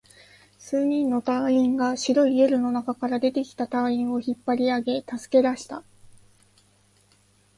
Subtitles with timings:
[0.57, 5.83] 数人の隊員が白いゲルの中から出てきた隊員を引っ張り上げ、助け出した